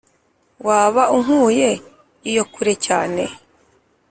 [0.67, 1.69] waba unkuye
[2.29, 3.23] iyo kure cyane.